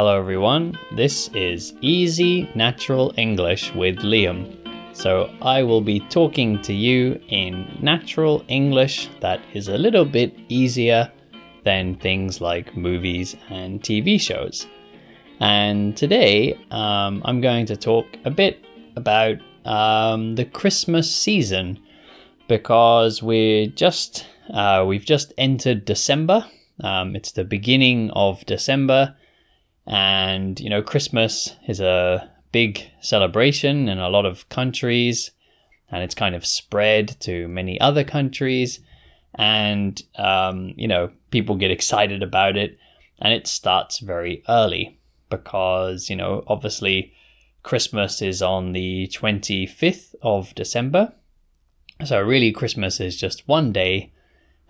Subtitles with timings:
[0.00, 0.78] Hello, everyone.
[0.92, 4.56] This is Easy Natural English with Liam.
[4.96, 10.34] So, I will be talking to you in natural English that is a little bit
[10.48, 11.12] easier
[11.64, 14.66] than things like movies and TV shows.
[15.38, 18.64] And today, um, I'm going to talk a bit
[18.96, 19.36] about
[19.66, 21.78] um, the Christmas season
[22.48, 26.46] because we're just uh, we've just entered December.
[26.82, 29.14] Um, it's the beginning of December,
[29.90, 35.32] and you know Christmas is a big celebration in a lot of countries,
[35.90, 38.78] and it's kind of spread to many other countries,
[39.34, 42.78] and um, you know people get excited about it,
[43.18, 47.12] and it starts very early because you know obviously
[47.64, 51.12] Christmas is on the 25th of December.
[52.04, 54.12] So, really, Christmas is just one day,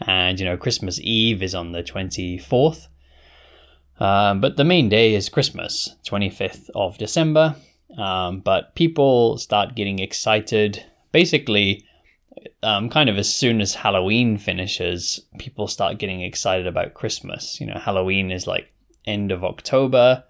[0.00, 2.88] and you know, Christmas Eve is on the 24th.
[4.00, 7.54] Um, but the main day is Christmas, 25th of December.
[7.98, 11.84] Um, but people start getting excited basically
[12.62, 17.60] um, kind of as soon as Halloween finishes, people start getting excited about Christmas.
[17.60, 18.72] You know, Halloween is like
[19.06, 20.24] end of October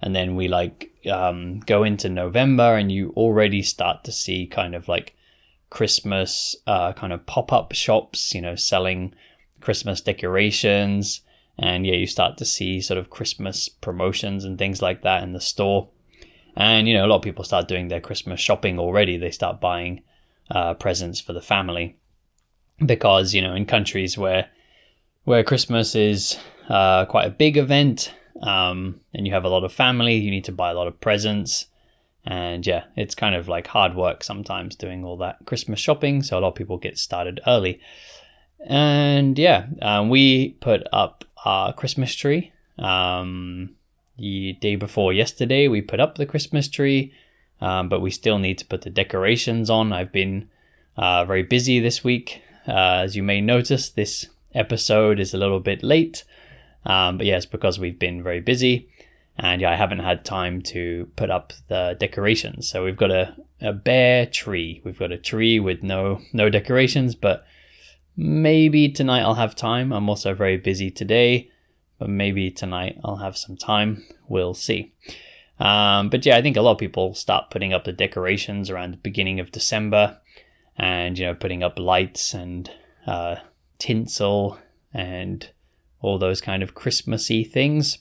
[0.00, 4.74] and then we like um, go into November, and you already start to see kind
[4.74, 5.14] of like
[5.70, 9.14] Christmas uh, kind of pop up shops, you know, selling
[9.60, 11.20] Christmas decorations,
[11.58, 15.32] and yeah, you start to see sort of Christmas promotions and things like that in
[15.32, 15.88] the store.
[16.56, 19.16] And you know, a lot of people start doing their Christmas shopping already.
[19.16, 20.02] They start buying
[20.50, 21.96] uh, presents for the family
[22.84, 24.48] because you know, in countries where
[25.24, 29.72] where Christmas is uh, quite a big event, um, and you have a lot of
[29.72, 31.66] family, you need to buy a lot of presents.
[32.24, 36.22] And yeah, it's kind of like hard work sometimes doing all that Christmas shopping.
[36.22, 37.80] So a lot of people get started early.
[38.66, 42.52] And yeah, um, we put up our Christmas tree.
[42.78, 43.70] Um,
[44.18, 47.12] the day before yesterday, we put up the Christmas tree,
[47.60, 49.92] um, but we still need to put the decorations on.
[49.92, 50.48] I've been
[50.96, 52.42] uh, very busy this week.
[52.66, 56.24] Uh, as you may notice, this episode is a little bit late.
[56.84, 58.88] Um, but yeah, because we've been very busy
[59.38, 62.68] and yeah, I haven't had time to put up the decorations.
[62.68, 64.80] So we've got a, a bare tree.
[64.84, 67.46] We've got a tree with no no decorations, but
[68.18, 69.92] maybe tonight I'll have time.
[69.92, 71.50] I'm also very busy today,
[71.98, 74.04] but maybe tonight I'll have some time.
[74.28, 74.92] We'll see.
[75.60, 78.92] Um, but yeah, I think a lot of people start putting up the decorations around
[78.92, 80.18] the beginning of December,
[80.76, 82.70] and you know, putting up lights and
[83.06, 83.36] uh,
[83.78, 84.58] tinsel
[84.92, 85.50] and
[86.00, 87.98] all those kind of Christmassy things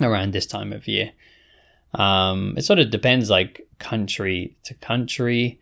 [0.00, 1.12] around this time of year.
[1.94, 5.60] Um, it sort of depends, like country to country.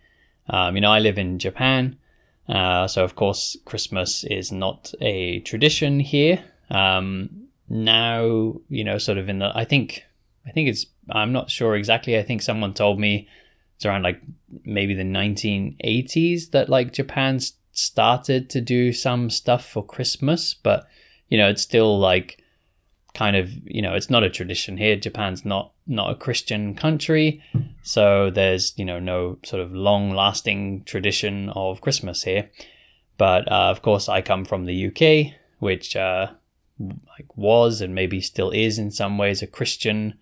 [0.48, 1.98] Um, you know, I live in Japan,
[2.48, 6.42] uh, so of course Christmas is not a tradition here.
[6.70, 10.04] Um, now, you know, sort of in the, I think,
[10.46, 12.18] I think it's, I'm not sure exactly.
[12.18, 13.28] I think someone told me
[13.76, 14.20] it's around like
[14.64, 17.40] maybe the 1980s that like Japan
[17.72, 20.86] started to do some stuff for Christmas, but
[21.28, 22.42] you know, it's still like
[23.14, 24.96] kind of, you know, it's not a tradition here.
[24.96, 27.42] Japan's not not a Christian country,
[27.82, 32.50] so there's, you know, no sort of long-lasting tradition of Christmas here.
[33.18, 36.32] But uh, of course, I come from the UK, which uh,
[36.78, 40.14] like was and maybe still is in some ways a Christian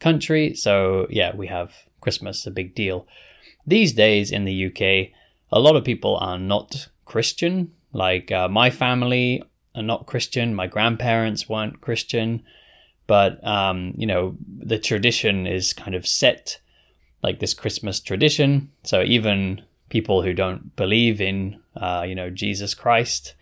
[0.00, 0.54] country.
[0.54, 3.06] So yeah, we have Christmas a big deal.
[3.66, 5.12] These days in the UK,
[5.50, 7.72] a lot of people are not Christian.
[7.92, 9.42] Like uh, my family
[9.74, 10.54] are not Christian.
[10.54, 12.42] My grandparents weren't Christian,
[13.06, 16.60] but um, you know the tradition is kind of set
[17.22, 18.70] like this Christmas tradition.
[18.84, 23.34] So even people who don't believe in uh, you know Jesus Christ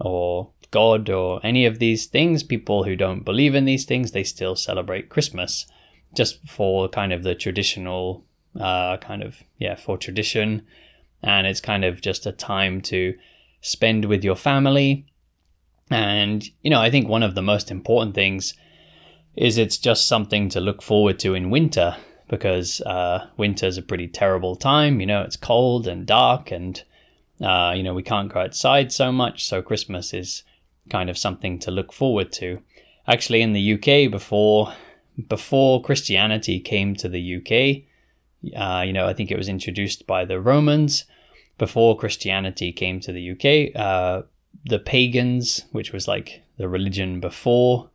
[0.00, 4.24] or God or any of these things, people who don't believe in these things, they
[4.24, 5.66] still celebrate Christmas
[6.14, 8.24] just for kind of the traditional
[8.58, 10.62] uh, kind of yeah for tradition,
[11.22, 13.14] and it's kind of just a time to
[13.60, 15.06] spend with your family.
[15.90, 18.54] And, you know, I think one of the most important things
[19.36, 21.96] is it's just something to look forward to in winter
[22.32, 25.00] because uh, winter is a pretty terrible time.
[25.00, 26.82] You know, it's cold and dark and,
[27.42, 29.44] uh, you know, we can't go outside so much.
[29.44, 30.42] So Christmas is
[30.88, 32.62] kind of something to look forward to.
[33.06, 34.72] Actually, in the UK, before
[35.28, 37.82] before Christianity came to the UK,
[38.56, 41.04] uh, you know, I think it was introduced by the Romans.
[41.58, 44.22] Before Christianity came to the UK, uh,
[44.64, 47.90] the pagans, which was like the religion before,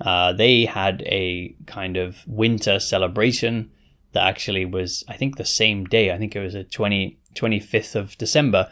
[0.00, 3.70] uh, they had a kind of winter celebration
[4.12, 6.12] that actually was, I think, the same day.
[6.12, 8.68] I think it was a 20, 25th of December.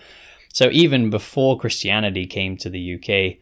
[0.53, 3.39] So even before Christianity came to the UK,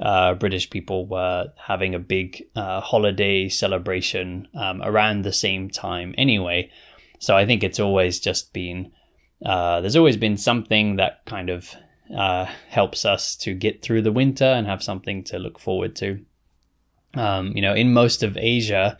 [0.00, 6.14] uh, British people were having a big uh, holiday celebration um, around the same time
[6.18, 6.70] anyway.
[7.18, 8.92] So I think it's always just been,
[9.44, 11.74] uh, there's always been something that kind of
[12.14, 16.24] uh, helps us to get through the winter and have something to look forward to.
[17.16, 18.98] Um, you know, in most of Asia,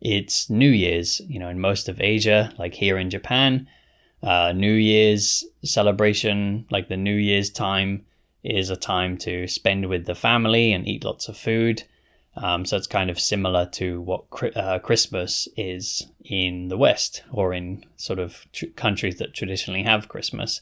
[0.00, 1.20] it's New Year's.
[1.26, 3.66] You know, in most of Asia, like here in Japan,
[4.22, 8.04] uh, New Year's celebration, like the New Year's time,
[8.42, 11.82] is a time to spend with the family and eat lots of food.
[12.36, 14.24] Um, so it's kind of similar to what
[14.56, 20.08] uh, Christmas is in the West or in sort of tr- countries that traditionally have
[20.08, 20.60] Christmas.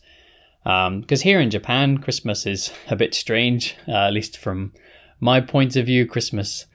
[0.65, 4.73] Because um, here in Japan, Christmas is a bit strange, uh, at least from
[5.19, 6.07] my point of view.
[6.07, 6.67] Christmas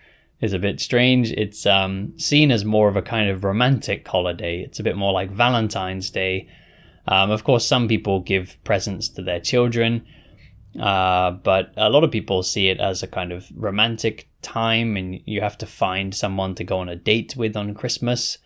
[0.42, 1.32] is a bit strange.
[1.32, 4.62] It's um, seen as more of a kind of romantic holiday.
[4.62, 6.48] It's a bit more like Valentine's Day.
[7.08, 10.06] Um, of course, some people give presents to their children,
[10.80, 15.22] uh, but a lot of people see it as a kind of romantic time, and
[15.26, 18.38] you have to find someone to go on a date with on Christmas.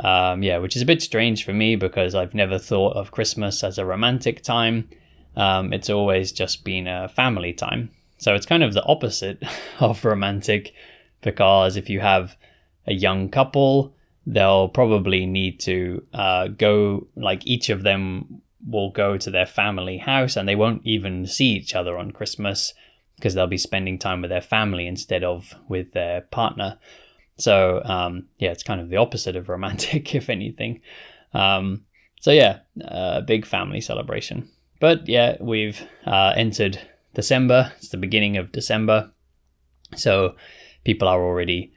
[0.00, 3.64] Um, yeah, which is a bit strange for me because I've never thought of Christmas
[3.64, 4.88] as a romantic time.
[5.36, 7.90] Um, it's always just been a family time.
[8.18, 9.42] So it's kind of the opposite
[9.80, 10.72] of romantic
[11.22, 12.36] because if you have
[12.86, 13.94] a young couple,
[14.26, 19.98] they'll probably need to uh, go, like each of them will go to their family
[19.98, 22.74] house and they won't even see each other on Christmas
[23.16, 26.78] because they'll be spending time with their family instead of with their partner.
[27.36, 30.80] So, um, yeah, it's kind of the opposite of romantic, if anything.
[31.32, 31.84] Um,
[32.20, 34.50] so, yeah, a uh, big family celebration.
[34.80, 36.80] But yeah, we've uh, entered
[37.14, 37.72] December.
[37.78, 39.10] It's the beginning of December.
[39.96, 40.34] So,
[40.88, 41.70] people are already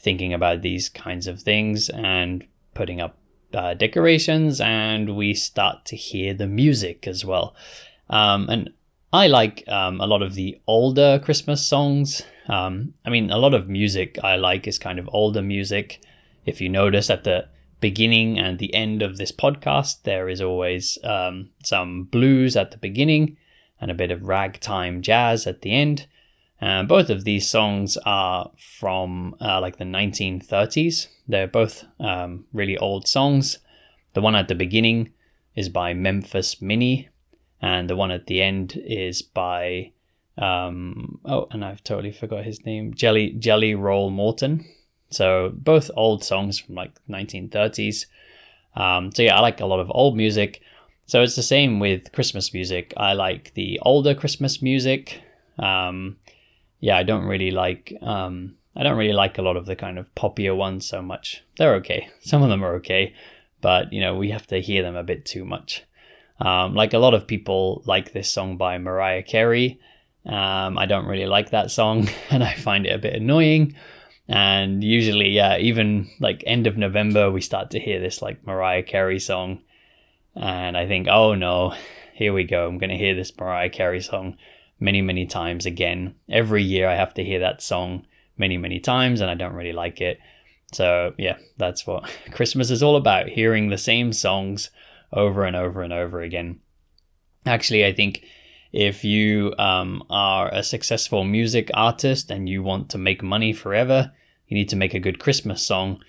[0.00, 3.16] thinking about these kinds of things and putting up
[3.54, 7.54] uh, decorations, and we start to hear the music as well.
[8.10, 8.70] Um, and
[9.12, 12.22] I like um, a lot of the older Christmas songs.
[12.48, 16.00] Um, I mean, a lot of music I like is kind of older music.
[16.44, 17.46] If you notice at the
[17.78, 22.78] beginning and the end of this podcast, there is always um, some blues at the
[22.78, 23.36] beginning
[23.80, 26.08] and a bit of ragtime jazz at the end.
[26.60, 31.08] Uh, both of these songs are from uh, like the 1930s.
[31.28, 33.58] They're both um, really old songs.
[34.14, 35.12] The one at the beginning
[35.54, 37.08] is by Memphis Minnie,
[37.60, 39.92] and the one at the end is by
[40.38, 44.64] um, oh, and I've totally forgot his name, Jelly Jelly Roll Morton.
[45.10, 48.06] So both old songs from like 1930s.
[48.74, 50.60] Um, so yeah, I like a lot of old music.
[51.06, 52.92] So it's the same with Christmas music.
[52.96, 55.22] I like the older Christmas music.
[55.58, 56.16] Um,
[56.80, 59.98] yeah, I don't really like um, I don't really like a lot of the kind
[59.98, 61.42] of poppier ones so much.
[61.56, 62.08] They're okay.
[62.20, 63.14] Some of them are okay,
[63.60, 65.84] but you know we have to hear them a bit too much.
[66.38, 69.80] Um, like a lot of people like this song by Mariah Carey.
[70.26, 73.74] Um, I don't really like that song, and I find it a bit annoying.
[74.28, 78.82] And usually, yeah, even like end of November, we start to hear this like Mariah
[78.82, 79.60] Carey song,
[80.34, 81.74] and I think, oh no,
[82.12, 82.66] here we go.
[82.66, 84.36] I'm gonna hear this Mariah Carey song
[84.80, 86.14] many, many times again.
[86.28, 88.06] Every year I have to hear that song
[88.36, 90.18] many, many times, and I don't really like it.
[90.72, 94.70] So, yeah, that's what Christmas is all about hearing the same songs
[95.12, 96.60] over and over and over again.
[97.44, 98.24] Actually, I think
[98.72, 104.12] if you um, are a successful music artist and you want to make money forever,
[104.48, 106.00] you need to make a good Christmas song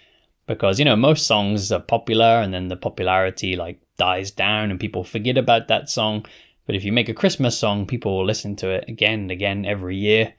[0.47, 4.79] because, you know, most songs are popular and then the popularity like dies down and
[4.79, 6.25] people forget about that song.
[6.67, 9.65] But if you make a Christmas song, people will listen to it again and again
[9.65, 10.33] every year.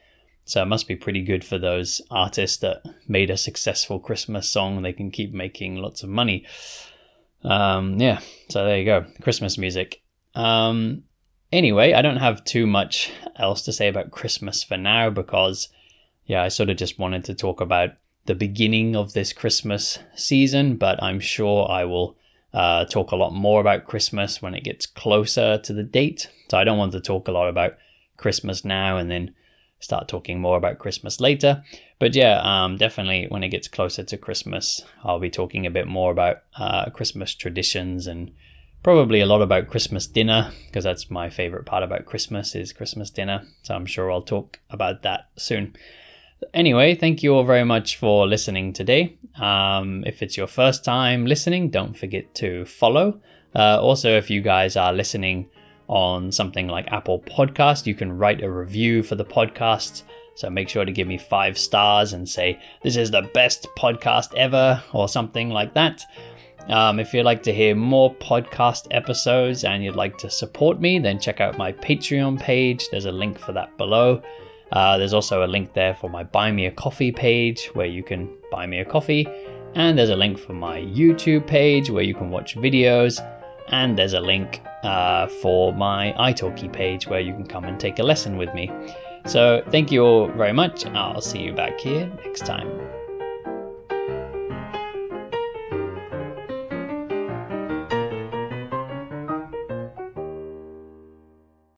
[0.44, 4.82] So it must be pretty good for those artists that made a successful Christmas song.
[4.82, 6.47] They can keep making lots of money.
[7.42, 8.20] Um, yeah,
[8.50, 9.06] so there you go.
[9.23, 10.02] Christmas music.
[10.35, 11.04] Um,
[11.50, 15.68] anyway, I don't have too much else to say about Christmas for now because,
[16.26, 17.90] yeah, I sort of just wanted to talk about
[18.26, 22.16] the beginning of this Christmas season, but I'm sure I will
[22.55, 26.31] uh, talk a lot more about Christmas when it gets closer to the date.
[26.50, 27.76] So I don't want to talk a lot about
[28.17, 29.35] Christmas now and then
[29.81, 31.62] start talking more about Christmas later.
[31.99, 35.87] But yeah, um, definitely when it gets closer to Christmas, I'll be talking a bit
[35.87, 38.33] more about uh, Christmas traditions and
[38.83, 43.11] probably a lot about Christmas dinner because that's my favorite part about Christmas is Christmas
[43.11, 43.43] dinner.
[43.62, 45.76] So I'm sure I'll talk about that soon.
[46.54, 49.16] Anyway, thank you all very much for listening today.
[49.40, 53.21] Um, if it's your first time listening, don't forget to follow.
[53.54, 55.49] Uh, also, if you guys are listening
[55.88, 60.02] on something like Apple Podcast, you can write a review for the podcast.
[60.37, 64.35] So make sure to give me five stars and say, This is the best podcast
[64.35, 66.04] ever, or something like that.
[66.68, 70.99] Um, if you'd like to hear more podcast episodes and you'd like to support me,
[70.99, 72.87] then check out my Patreon page.
[72.90, 74.23] There's a link for that below.
[74.73, 78.03] Uh, there's also a link there for my Buy Me a Coffee page where you
[78.03, 79.27] can buy me a coffee.
[79.75, 83.21] And there's a link for my YouTube page where you can watch videos.
[83.69, 87.99] And there's a link uh, for my italki page where you can come and take
[87.99, 88.71] a lesson with me.
[89.27, 90.87] So thank you all very much.
[90.87, 92.98] I'll see you back here next time.